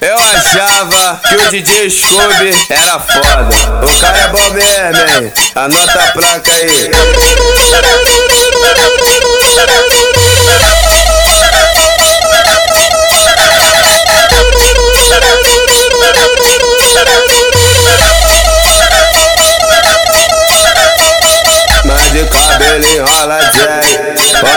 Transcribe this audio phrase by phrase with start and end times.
[0.00, 3.84] Eu achava que o DJ Scooby era foda.
[3.84, 5.32] O cara é bom mesmo, hein?
[5.54, 6.90] Anota a placa aí.
[21.84, 23.50] Mas de cabelo enrola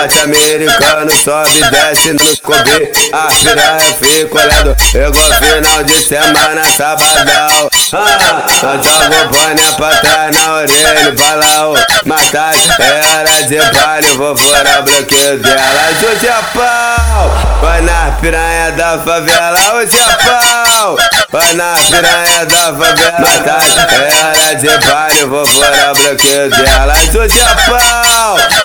[0.04, 2.92] Jack Forte americano sobe desce no Kobe.
[3.14, 7.70] A piranha fica olhando Igual final de semana, sabadão.
[7.94, 14.36] Ah, Joga o pra trás na orelha Fala o matar É hora de palho, vou
[14.36, 15.61] furar o bloqueio dela.
[16.02, 19.75] Hoje é pau Vai na piranha da favela.
[19.75, 20.97] Hoje é pau
[21.32, 23.20] Vai na piranha da favela.
[23.20, 23.64] Matar
[23.94, 26.94] é hora de palho, vou furar o bloqueio dela.
[27.16, 28.03] Hoje é pau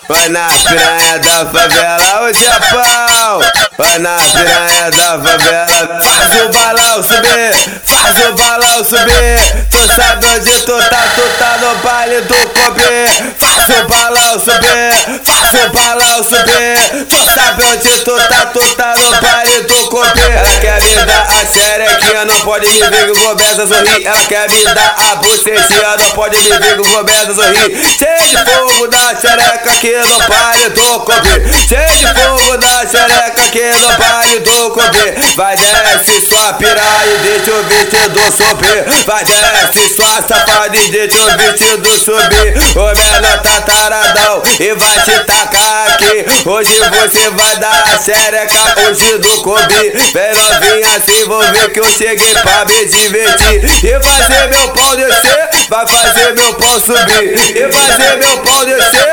[0.09, 3.41] Vai na piranha da favela é pau
[3.77, 9.67] Vai na piranha da favela Faz o balão subir Faz o balão subir.
[9.71, 13.35] Tu sabe onde tu tá Tu tá no baile do Kobe.
[13.39, 17.07] Faz o balão subir Faz o balão subir.
[17.07, 20.21] Tu sabe onde tu tá Tu tá no baile do Kobe.
[20.21, 24.07] Ela quer me dar a xerequinha Não pode me ver que eu começo a sorrir
[24.07, 27.99] Ela quer me dar a bucetinha Não pode me ver que eu começo a sorrir
[27.99, 33.43] Cheio de fogo da xereca aqui no baile do Kobe Cheio de fogo da xereca
[33.43, 39.05] aqui no baile do Kobe Vai desce sua piranha e deixa o vestido subir.
[39.07, 42.55] Vai desce sua safada e deixa o vestido subir.
[42.77, 46.27] O menor tá taradão e vai te tacar aqui.
[46.49, 50.89] Hoje você vai dar a xereca hoje do Kobe Vem novinha
[51.29, 53.65] vou ver que eu cheguei pra me divertir.
[53.85, 57.35] E fazer meu pau descer, vai fazer meu pau subir.
[57.55, 59.08] E fazer meu pau descer,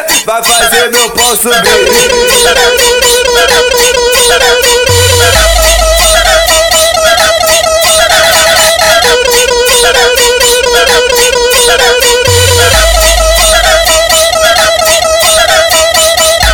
[1.15, 1.85] pau subir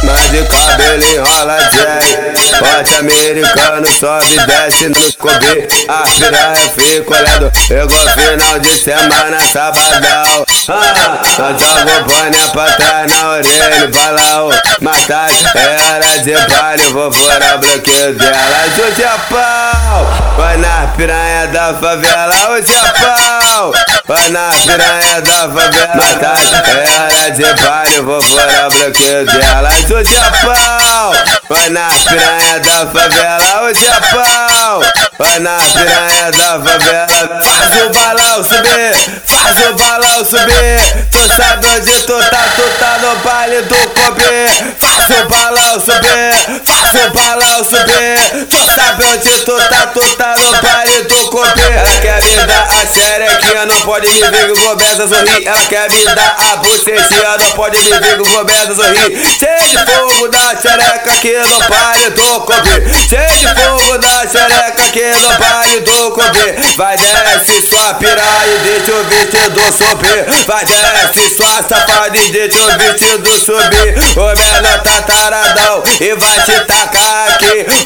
[0.03, 5.67] Mas de cabelo enrola Jack Forte americano sobe e desce no Kobe.
[5.87, 7.51] A piranha fica olhando.
[7.69, 11.21] Igual final de semana, sabadão ah,
[11.57, 17.11] Joga o boné pra trás na orelha Fala o matar É hora de palho, vou
[17.11, 18.37] furar o bloqueio dela.
[18.77, 20.07] Hoje é pau
[20.37, 23.73] Vai na piranha da favela Hoje é pau
[24.07, 26.37] Vai na piranha da favela Matar
[26.67, 31.13] É hora de palho, vou furar o bloqueio dela Hoje é pau
[31.49, 34.83] Vai na piranha da favela Hoje é pau
[35.17, 41.07] Vai na piranha da favela Faz o balão subir Faz o balão subir.
[41.09, 44.75] Tu sabe onde tu tá Tu tá no baile do Kobe.
[44.79, 48.45] Faz o balão subir Faz o balão subir.
[48.47, 51.10] Tu sabe onde tu tá Tu tá no baile do
[51.45, 55.65] Ela quer me dar a xerequinha Não pode me ver que começo a sorrir Ela
[55.65, 59.93] quer me dar a bucetinha Não pode me ver que começo a sorrir Cheio de
[59.93, 65.37] fogo da xereca aqui no baile do Kobe Cheio de fogo da xereca aqui no
[65.37, 70.45] baile do Kobe Vai desce sua piranha e deixa o vestido subir.
[70.45, 73.95] Vai desce sua safada e deixa o vestido subir.
[74.15, 77.00] O menor tá taradão e vai te tacar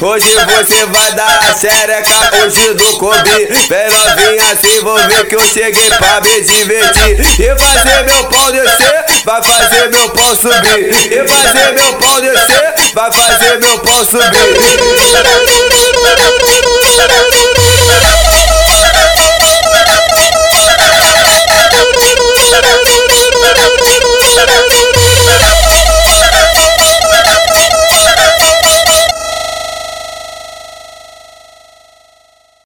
[0.00, 5.34] Hoje você vai dar a xereca hoje do Kobe Vem novinha assim, vou ver que
[5.34, 7.18] eu cheguei pra me divertir.
[7.40, 11.12] E fazer meu pau descer, vai fazer meu pau subir.
[11.12, 14.76] E fazer meu pau descer, vai fazer meu pau subir